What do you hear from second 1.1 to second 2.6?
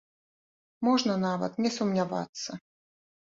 нават не сумнявацца.